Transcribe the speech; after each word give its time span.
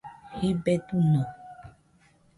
jibe 0.37 0.73
duño 0.87 1.23